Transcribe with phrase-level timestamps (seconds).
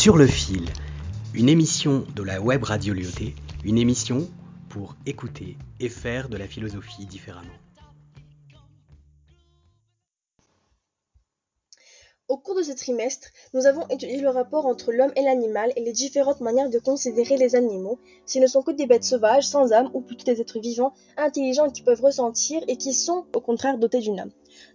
[0.00, 0.64] Sur le fil,
[1.34, 3.34] une émission de la web radio Lyoté,
[3.66, 4.26] une émission
[4.70, 7.52] pour écouter et faire de la philosophie différemment.
[12.28, 15.84] Au cours de ce trimestre, nous avons étudié le rapport entre l'homme et l'animal et
[15.84, 19.74] les différentes manières de considérer les animaux, s'ils ne sont que des bêtes sauvages, sans
[19.74, 23.76] âme, ou plutôt des êtres vivants, intelligents qui peuvent ressentir et qui sont, au contraire,
[23.76, 24.32] dotés d'une âme.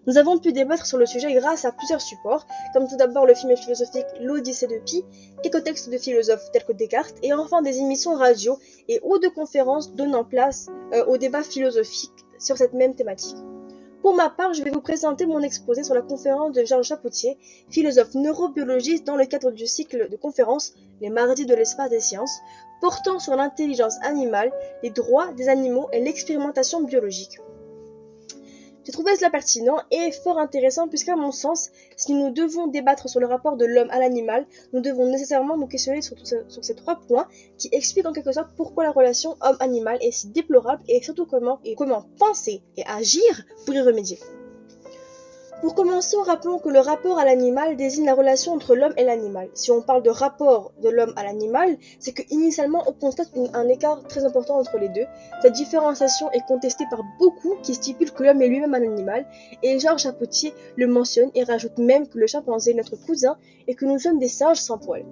[0.08, 3.34] Nous avons pu débattre sur le sujet grâce à plusieurs supports, comme tout d'abord le
[3.34, 5.04] film philosophique L'Odyssée de Pi,
[5.42, 9.28] quelques textes de philosophes tels que Descartes, et enfin des émissions radio et ou de
[9.30, 13.38] conférences donnant place euh, au débat philosophique sur cette même thématique.
[14.04, 17.40] Pour ma part, je vais vous présenter mon exposé sur la conférence de Georges Chapoutier,
[17.72, 22.38] philosophe neurobiologiste dans le cadre du cycle de conférences Les mardis de l'espace des sciences,
[22.80, 24.52] portant sur l'intelligence animale,
[24.84, 27.40] les droits des animaux et l'expérimentation biologique.
[28.86, 33.20] J'ai trouvé cela pertinent et fort intéressant puisqu'à mon sens, si nous devons débattre sur
[33.20, 36.16] le rapport de l'homme à l'animal, nous devons nécessairement nous questionner sur,
[36.62, 37.28] ces trois points
[37.58, 41.60] qui expliquent en quelque sorte pourquoi la relation homme-animal est si déplorable et surtout comment
[42.20, 44.20] penser et agir pour y remédier.
[45.62, 49.48] Pour commencer, rappelons que le rapport à l'animal désigne la relation entre l'homme et l'animal.
[49.54, 53.68] Si on parle de rapport de l'homme à l'animal, c'est que initialement on constate un
[53.70, 55.06] écart très important entre les deux.
[55.42, 59.26] Cette différenciation est contestée par beaucoup qui stipulent que l'homme est lui-même un animal,
[59.64, 63.76] et Georges Chapoutier le mentionne et rajoute même que le chimpanzé est notre cousin et
[63.76, 65.06] que nous sommes des singes sans poils.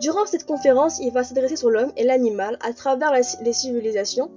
[0.00, 4.30] Durant cette conférence, il va s'adresser sur l'homme et l'animal à travers les civilisations,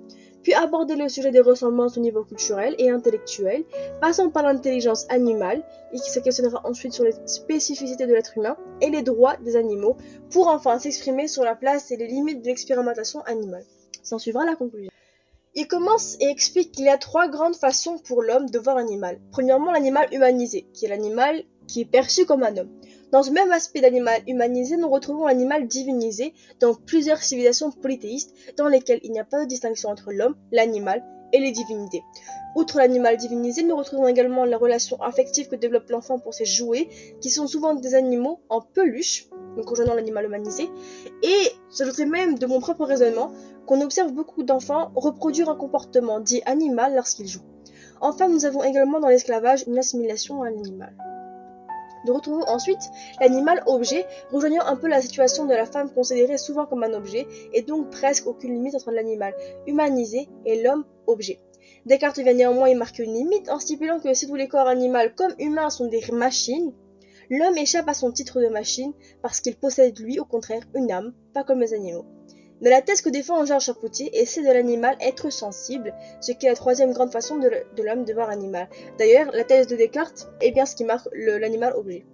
[0.45, 3.63] puis aborder le sujet des ressemblances au niveau culturel et intellectuel,
[3.99, 8.55] passant par l'intelligence animale, et qui se questionnera ensuite sur les spécificités de l'être humain
[8.79, 9.97] et les droits des animaux,
[10.29, 13.63] pour enfin s'exprimer sur la place et les limites de l'expérimentation animale.
[14.03, 14.91] S'en suivra la conclusion.
[15.55, 19.19] Il commence et explique qu'il y a trois grandes façons pour l'homme de voir l'animal.
[19.31, 22.69] Premièrement, l'animal humanisé, qui est l'animal qui est perçu comme un homme.
[23.15, 28.67] Dans ce même aspect d'animal humanisé, nous retrouvons l'animal divinisé dans plusieurs civilisations polythéistes dans
[28.67, 31.01] lesquelles il n'y a pas de distinction entre l'homme, l'animal
[31.31, 32.03] et les divinités.
[32.57, 36.89] Outre l'animal divinisé, nous retrouvons également la relation affective que développe l'enfant pour ses jouets,
[37.21, 40.69] qui sont souvent des animaux en peluche, donc rejoignant l'animal humanisé,
[41.23, 43.31] et j'ajouterais même de mon propre raisonnement
[43.65, 47.47] qu'on observe beaucoup d'enfants reproduire un comportement dit animal lorsqu'ils jouent.
[48.01, 50.93] Enfin, nous avons également dans l'esclavage une assimilation à l'animal.
[52.05, 56.65] Nous retrouvons ensuite l'animal objet, rejoignant un peu la situation de la femme considérée souvent
[56.65, 59.33] comme un objet, et donc presque aucune limite entre l'animal
[59.65, 61.39] humanisé et l'homme objet.
[61.85, 65.09] Descartes vient néanmoins y marquer une limite en stipulant que si tous les corps animaux
[65.15, 66.73] comme humains sont des machines,
[67.29, 71.13] l'homme échappe à son titre de machine parce qu'il possède lui au contraire une âme,
[71.33, 72.05] pas comme les animaux.
[72.61, 76.45] Mais la thèse que défend Georges Chapoutier est celle de l'animal être sensible, ce qui
[76.45, 78.69] est la troisième grande façon de l'homme de voir animal.
[78.97, 82.05] D'ailleurs, la thèse de Descartes est bien ce qui marque l'animal objet.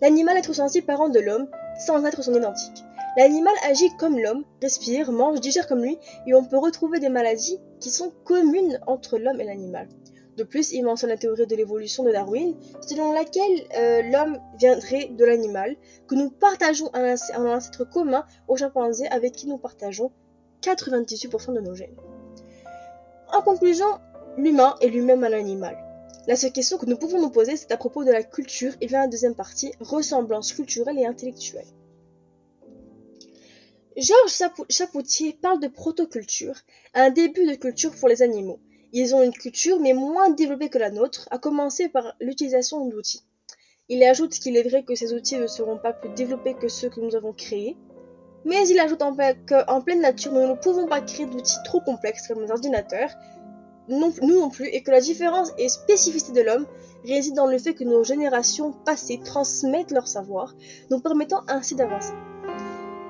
[0.00, 1.48] L'animal être sensible parent de l'homme,
[1.86, 2.84] sans être son identique.
[3.16, 7.58] L'animal agit comme l'homme, respire, mange, digère comme lui, et on peut retrouver des maladies
[7.80, 9.88] qui sont communes entre l'homme et l'animal.
[10.36, 15.08] De plus, il mentionne la théorie de l'évolution de Darwin, selon laquelle euh, l'homme viendrait
[15.08, 15.76] de l'animal,
[16.06, 20.12] que nous partageons un, ancêtre commun aux chimpanzés avec qui nous partageons
[20.62, 21.96] 98% de nos gènes.
[23.32, 23.86] En conclusion,
[24.36, 25.76] l'humain est lui-même un animal.
[26.26, 28.86] La seule question que nous pouvons nous poser, c'est à propos de la culture et
[28.86, 31.66] vient la deuxième partie, ressemblance culturelle et intellectuelle.
[33.96, 36.54] Georges Chapoutier parle de protoculture,
[36.94, 38.60] un début de culture pour les animaux.
[38.92, 43.22] Ils ont une culture mais moins développée que la nôtre, à commencer par l'utilisation d'outils.
[43.88, 46.88] Il ajoute qu'il est vrai que ces outils ne seront pas plus développés que ceux
[46.88, 47.76] que nous avons créés,
[48.44, 49.00] mais il ajoute
[49.48, 53.10] qu'en pleine nature, nous ne pouvons pas créer d'outils trop complexes comme les ordinateurs,
[53.88, 56.66] nous non plus, et que la différence et spécificité de l'homme
[57.04, 60.54] réside dans le fait que nos générations passées transmettent leur savoir,
[60.90, 62.12] nous permettant ainsi d'avancer.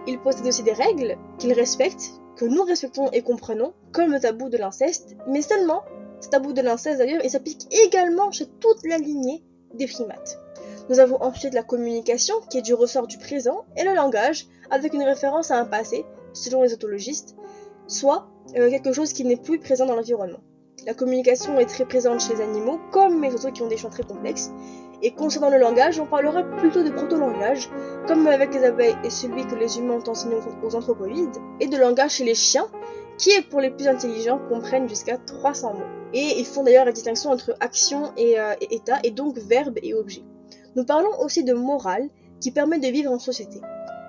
[0.07, 4.49] Il possède aussi des règles qu'il respecte, que nous respectons et comprenons, comme le tabou
[4.49, 5.83] de l'inceste, mais seulement,
[6.21, 9.43] ce tabou de l'inceste d'ailleurs, il s'applique également chez toute la lignée
[9.75, 10.39] des primates.
[10.89, 14.95] Nous avons ensuite la communication, qui est du ressort du présent, et le langage, avec
[14.95, 17.37] une référence à un passé, selon les autologistes,
[17.87, 20.41] soit euh, quelque chose qui n'est plus présent dans l'environnement.
[20.87, 23.91] La communication est très présente chez les animaux, comme les autres qui ont des champs
[23.91, 24.51] très complexes,
[25.03, 27.71] et concernant le langage, on parlera plutôt de proto-langage,
[28.07, 31.77] comme avec les abeilles et celui que les humains ont enseigné aux anthropoïdes, et de
[31.77, 32.67] langage chez les chiens,
[33.19, 35.81] qui pour les plus intelligents comprennent jusqu'à 300 mots.
[36.13, 39.79] Et ils font d'ailleurs la distinction entre action et, euh, et état, et donc verbe
[39.83, 40.23] et objet.
[40.77, 42.09] Nous parlons aussi de morale,
[42.41, 43.61] qui permet de vivre en société.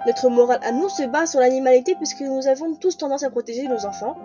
[0.08, 3.68] Notre morale à nous se base sur l'animalité puisque nous avons tous tendance à protéger
[3.68, 4.16] nos enfants,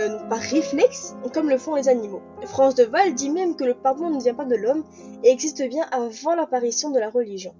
[0.00, 2.22] euh, par réflexe, comme le font les animaux.
[2.46, 4.84] France de Val dit même que le pardon ne vient pas de l'homme
[5.22, 7.54] et existe bien avant l'apparition de la religion.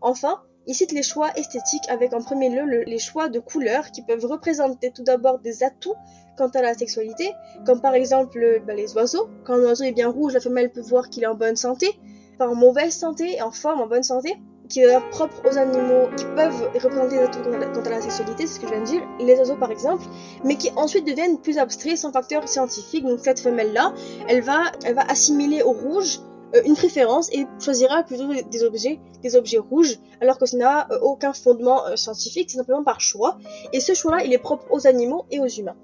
[0.00, 4.02] Enfin, Il cite les choix esthétiques avec en premier lieu les choix de couleurs qui
[4.02, 5.94] peuvent représenter tout d'abord des atouts
[6.36, 7.32] quant à la sexualité,
[7.64, 9.30] comme par exemple bah, les oiseaux.
[9.44, 11.98] Quand un oiseau est bien rouge, la femelle peut voir qu'il est en bonne santé,
[12.36, 14.36] pas en mauvaise santé, en forme, en bonne santé
[14.68, 17.38] qui est propre aux animaux qui peuvent représenter des atouts
[17.74, 20.04] quant à la sexualité, c'est ce que je viens de dire, les oiseaux par exemple,
[20.44, 23.04] mais qui ensuite deviennent plus abstraits sans facteur scientifique.
[23.04, 23.94] Donc cette femelle-là,
[24.28, 24.64] elle va,
[25.08, 26.20] assimiler au rouge
[26.54, 31.32] euh, une préférence et choisira plutôt des objets, rouges, alors que ça n'a euh, aucun
[31.32, 33.38] fondement euh, scientifique, c'est simplement par choix.
[33.72, 35.76] Et ce choix-là, il est propre aux animaux et aux humains.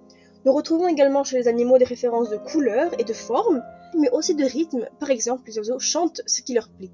[0.45, 3.63] Nous retrouvons également chez les animaux des références de couleur et de forme,
[3.99, 4.87] mais aussi de rythme.
[4.99, 6.91] Par exemple, les oiseaux chantent ce qui leur plaît.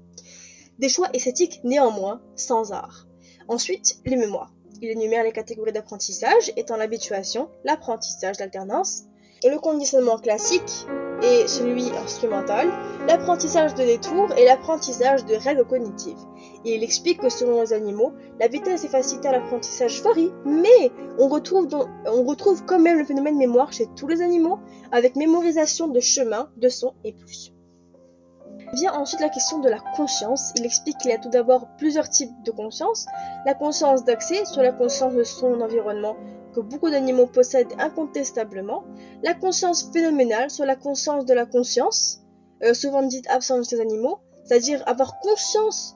[0.81, 3.05] Des choix esthétiques néanmoins, sans art.
[3.47, 4.51] Ensuite, les mémoires.
[4.81, 9.03] Il énumère les catégories d'apprentissage étant l'habituation, l'apprentissage d'alternance,
[9.43, 10.87] le conditionnement classique
[11.21, 12.67] et celui instrumental,
[13.07, 16.17] l'apprentissage de détours et l'apprentissage de règles cognitives.
[16.65, 21.27] il explique que selon les animaux, la vitesse et facilité à l'apprentissage varient, mais on
[21.27, 21.67] retrouve,
[22.07, 24.57] on retrouve quand même le phénomène mémoire chez tous les animaux,
[24.91, 27.53] avec mémorisation de chemin, de sons et plus.
[28.73, 30.51] Vient ensuite la question de la conscience.
[30.55, 33.05] Il explique qu'il y a tout d'abord plusieurs types de conscience.
[33.45, 36.15] La conscience d'accès sur la conscience de son environnement
[36.53, 38.83] que beaucoup d'animaux possèdent incontestablement.
[39.23, 42.21] La conscience phénoménale sur la conscience de la conscience,
[42.63, 45.95] euh, souvent dite absente chez les animaux, c'est-à-dire avoir conscience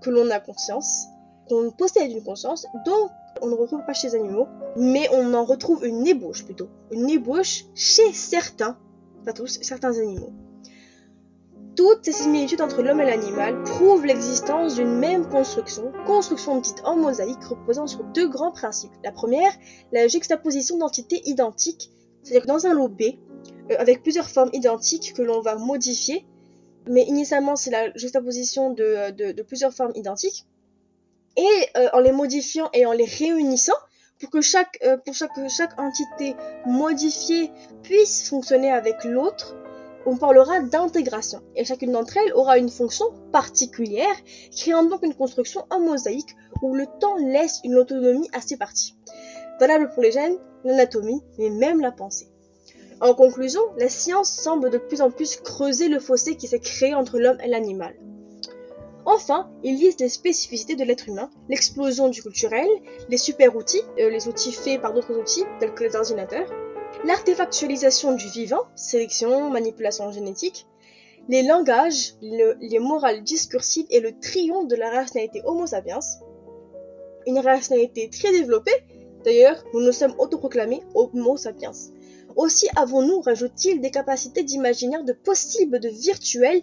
[0.00, 1.06] que l'on a conscience,
[1.48, 3.10] qu'on possède une conscience, donc
[3.42, 7.10] on ne retrouve pas chez les animaux, mais on en retrouve une ébauche plutôt, une
[7.10, 8.78] ébauche chez certains,
[9.24, 10.32] pas tous, certains animaux.
[11.76, 16.96] Toutes ces similitudes entre l'homme et l'animal prouvent l'existence d'une même construction, construction dite en
[16.96, 18.92] mosaïque reposant sur deux grands principes.
[19.02, 19.52] La première,
[19.90, 21.90] la juxtaposition d'entités identiques,
[22.22, 23.02] c'est-à-dire que dans un lot B,
[23.70, 26.24] euh, avec plusieurs formes identiques que l'on va modifier,
[26.88, 30.46] mais initialement c'est la juxtaposition de, euh, plusieurs formes identiques,
[31.36, 33.74] et euh, en les modifiant et en les réunissant,
[34.20, 34.78] pour que chaque,
[35.76, 36.36] entité
[36.66, 37.50] modifiée
[37.82, 39.56] puisse fonctionner avec l'autre,
[40.06, 44.16] on parlera d'intégration, et chacune d'entre elles aura une fonction particulière,
[44.56, 48.94] créant donc une construction en mosaïque où le temps laisse une autonomie à ses parties.
[49.60, 52.28] Valable pour les gènes, l'anatomie, mais même la pensée.
[53.00, 56.94] En conclusion, la science semble de plus en plus creuser le fossé qui s'est créé
[56.94, 57.94] entre l'homme et l'animal.
[59.06, 62.66] Enfin, il liste les spécificités de l'être humain, l'explosion du culturel,
[63.10, 66.48] les super outils, euh, les outils faits par d'autres outils, tels que les ordinateurs,
[67.04, 70.66] l'artefactualisation du vivant, sélection, manipulation génétique,
[71.28, 76.00] les langages, les morales discursives et le triomphe de la rationalité Homo sapiens.
[77.26, 78.84] Une rationalité très développée,
[79.24, 81.72] d'ailleurs, nous nous sommes autoproclamés Homo sapiens.
[82.36, 86.62] Aussi avons-nous, rajoute-t-il, des capacités d'imaginaire de possible, de virtuel,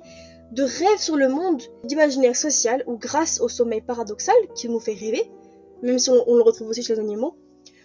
[0.52, 4.94] de rêve sur le monde, d'imaginaire social ou grâce au sommeil paradoxal qui nous fait
[4.94, 5.32] rêver,
[5.82, 7.36] même si on le retrouve aussi chez les animaux,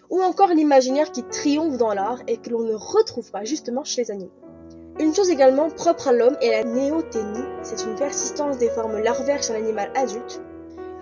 [0.09, 4.01] ou encore l'imaginaire qui triomphe dans l'art et que l'on ne retrouve pas justement chez
[4.01, 4.31] les animaux.
[4.99, 9.43] Une chose également propre à l'homme est la néoténie, c'est une persistance des formes larvaires
[9.43, 10.41] chez l'animal adulte.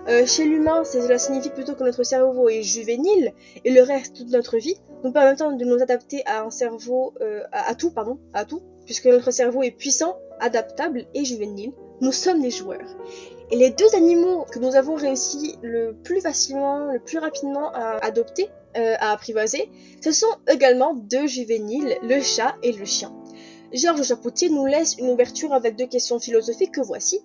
[0.08, 3.32] Euh, chez l'humain, cela signifie plutôt que notre cerveau est juvénile
[3.64, 7.42] et le reste de notre vie nous permettant de nous adapter à un cerveau, euh,
[7.50, 11.72] à, tout, pardon, à tout, puisque notre cerveau est puissant, adaptable et juvénile.
[12.00, 12.96] Nous sommes des joueurs.
[13.50, 17.98] Et les deux animaux que nous avons réussi le plus facilement, le plus rapidement à
[18.04, 19.70] adopter, euh, à apprivoiser,
[20.02, 23.12] ce sont également deux juvéniles, le chat et le chien.
[23.72, 27.20] Georges Chapoutier nous laisse une ouverture avec deux questions philosophiques que voici.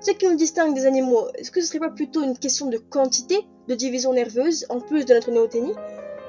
[0.00, 2.78] Ce qui nous distingue des animaux, est-ce que ce serait pas plutôt une question de
[2.78, 5.72] quantité, de division nerveuse, en plus de notre néoténie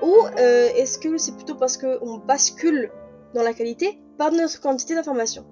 [0.02, 2.92] Ou euh, est-ce que c'est plutôt parce qu'on bascule
[3.34, 5.46] dans la qualité par notre quantité d'informations?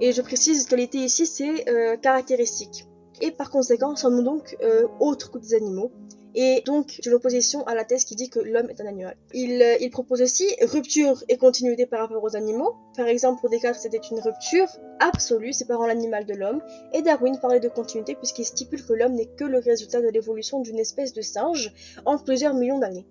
[0.00, 2.86] Et je précise, qualité ici, c'est euh, caractéristique.
[3.20, 4.56] Et par conséquent, sommes-nous donc
[5.00, 5.90] autres que des animaux?
[6.36, 9.16] Et donc j'ai l'opposition à la thèse qui dit que l'homme est un animal.
[9.32, 12.76] Il, euh, il, propose aussi rupture et continuité par rapport aux animaux.
[12.94, 14.68] Par exemple, pour Descartes, c'était une rupture
[15.00, 16.62] absolue séparant l'animal de l'homme,
[16.92, 20.60] et Darwin parlait de continuité puisqu'il stipule que l'homme n'est que le résultat de l'évolution
[20.60, 21.72] d'une espèce de singe
[22.04, 23.06] en plusieurs millions d'années.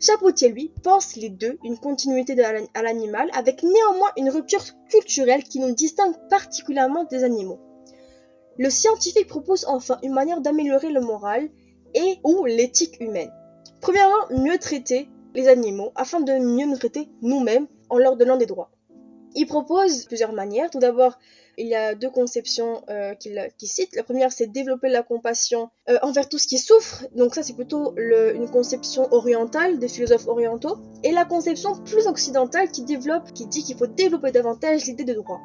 [0.00, 5.60] Chapoutier, lui, pense les deux, une continuité à l'animal, avec néanmoins une rupture culturelle qui
[5.60, 7.60] nous distingue particulièrement des animaux.
[8.58, 11.48] Le scientifique propose enfin une manière d'améliorer le moral
[11.94, 13.32] et ou l'éthique humaine.
[13.80, 18.46] Premièrement, mieux traiter les animaux afin de mieux nous traiter nous-mêmes en leur donnant des
[18.46, 18.70] droits.
[19.34, 20.70] Il propose plusieurs manières.
[20.70, 21.18] Tout d'abord,
[21.58, 23.94] il y a deux conceptions euh, qu'il cite.
[23.94, 27.04] La première, c'est développer la compassion euh, envers tout ce qui souffre.
[27.14, 30.78] Donc ça, c'est plutôt une conception orientale des philosophes orientaux.
[31.04, 35.40] Et la conception plus occidentale qui qui dit qu'il faut développer davantage l'idée de droit.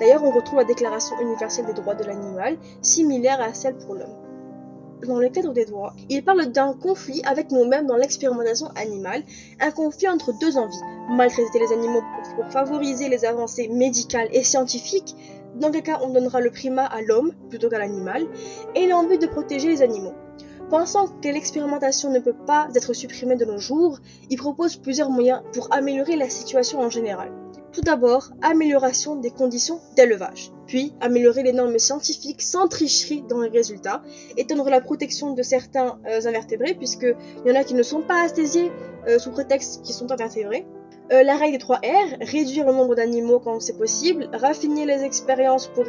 [0.00, 4.29] D'ailleurs, on retrouve la Déclaration universelle des droits de l'animal, similaire à celle pour l'homme.
[5.06, 9.22] Dans le cadre des droits, il parle d'un conflit avec nous-mêmes dans l'expérimentation animale,
[9.60, 12.02] un conflit entre deux envies, maltraiter les animaux
[12.36, 15.14] pour, favoriser les avancées médicales et scientifiques,
[15.56, 18.26] dans quel cas on donnera le primat à l'homme plutôt qu'à l'animal,
[18.74, 20.14] et l'envie de protéger les animaux.
[20.70, 23.98] Pensant que l'expérimentation ne peut pas être supprimée de nos jours,
[24.30, 27.32] il propose plusieurs moyens pour améliorer la situation en général.
[27.72, 33.48] Tout d'abord, amélioration des conditions d'élevage, puis améliorer les normes scientifiques sans tricherie dans les
[33.48, 34.02] résultats,
[34.36, 37.14] étendre la protection de certains euh, invertébrés, puisqu'il
[37.46, 38.72] y en a qui ne sont pas asthésiés
[39.06, 40.66] euh, sous prétexte qu'ils sont invertébrés,
[41.12, 41.80] euh, la règle des 3 R,
[42.20, 45.84] réduire le nombre d'animaux quand c'est possible, raffiner les expériences pour,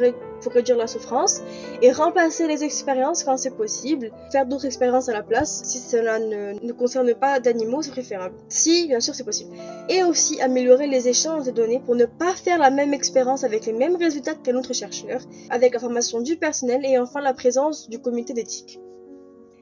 [0.52, 1.40] réduire la souffrance,
[1.80, 6.18] et remplacer les expériences quand c'est possible, faire d'autres expériences à la place, si cela
[6.18, 8.34] ne, ne concerne pas d'animaux, c'est préférable.
[8.48, 9.54] Si, bien sûr, c'est possible.
[9.88, 13.66] Et aussi améliorer les échanges de données pour ne pas faire la même expérience avec
[13.66, 17.88] les mêmes résultats qu'un autre chercheur, avec la formation du personnel et enfin la présence
[17.88, 18.80] du comité d'éthique.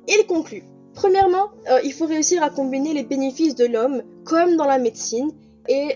[0.09, 0.65] Il conclut.
[0.95, 5.31] Premièrement, euh, il faut réussir à combiner les bénéfices de l'homme, comme dans la médecine,
[5.69, 5.95] et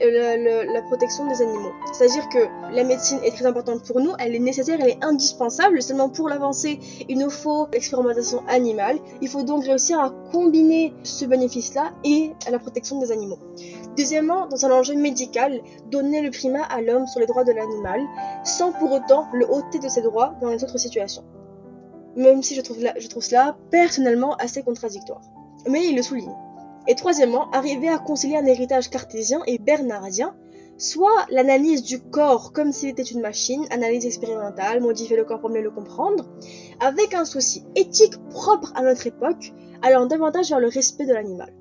[0.73, 1.73] la protection des animaux.
[1.93, 2.39] C'est-à-dire que
[2.73, 5.83] la médecine est très importante pour nous, elle est nécessaire, elle est indispensable.
[5.83, 6.79] Seulement pour l'avancer,
[7.09, 8.99] il nous faut l'expérimentation animale.
[9.21, 13.39] Il faut donc réussir à combiner ce bénéfice-là et la protection des animaux.
[13.97, 18.01] Deuxièmement, dans un enjeu médical, donner le primat à l'homme sur les droits de l'animal,
[18.45, 21.25] sans pour autant le ôter de ses droits dans les autres situations.
[22.17, 25.21] Même si je trouve, je trouve cela personnellement assez contradictoire.
[25.69, 26.35] Mais il le souligne.
[26.87, 30.37] Et troisièmement, arriver à concilier un héritage cartésien et bernardien,
[30.77, 35.51] soit l'analyse du corps comme s'il était une machine, analyse expérimentale, modifier le corps pour
[35.51, 36.29] mieux le comprendre,
[36.81, 41.55] avec un souci éthique propre à notre époque, allant davantage vers le respect de l'animal.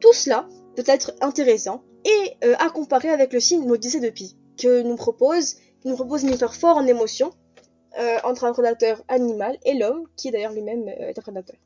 [0.00, 4.36] Tout cela peut être intéressant et euh, à comparer avec le film L'Odyssée de Pi,
[4.56, 7.30] que propose, qui nous propose une histoire fort en émotion
[7.98, 11.56] euh, entre un prédateur animal et l'homme, qui d'ailleurs lui-même euh, est un prédateur.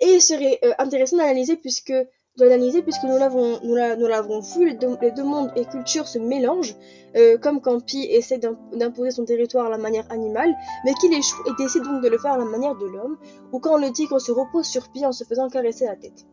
[0.00, 1.92] Et il serait euh, intéressant d'analyser puisque
[2.36, 6.76] d'analyser puisque nous l'avons nous l'avons vu les deux, mondes et cultures se mélangent
[7.16, 8.38] euh, comme quand Pi essaie
[8.72, 12.16] d'imposer son territoire à la manière animale mais qu'il échoue et décide donc de le
[12.16, 13.18] faire à la manière de l'homme
[13.52, 16.26] ou quand le tigre se repose sur Pi en se faisant caresser la tête.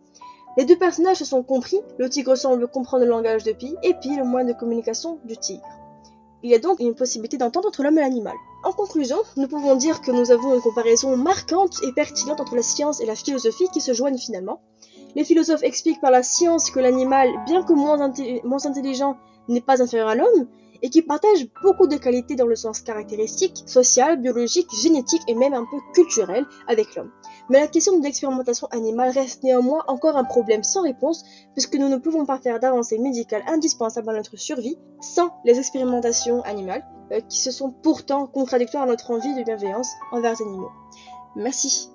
[0.57, 3.93] Les deux personnages se sont compris, le tigre semble comprendre le langage de Pi et
[3.95, 5.84] Pi le moyen de communication du tigre.
[6.43, 8.35] Il y a donc une possibilité d'entendre entre l'homme et l'animal.
[8.63, 12.61] En conclusion, nous pouvons dire que nous avons une comparaison marquante et pertinente entre la
[12.61, 14.61] science et la philosophie qui se joignent finalement.
[15.15, 18.11] Les philosophes expliquent par la science que l'animal, bien que moins,
[18.43, 20.47] moins intelligent, n'est pas inférieur à l'homme,
[20.81, 25.53] et qui partage beaucoup de qualités dans le sens caractéristique, social, biologique, génétique et même
[25.53, 27.11] un peu culturel avec l'homme.
[27.49, 31.23] Mais la question de l'expérimentation animale reste néanmoins encore un problème sans réponse
[31.53, 36.41] puisque nous ne pouvons pas faire d'avancées médicales indispensables à notre survie sans les expérimentations
[36.43, 40.71] animales euh, qui se sont pourtant contradictoires à notre envie de bienveillance envers les animaux.
[41.35, 41.94] Merci.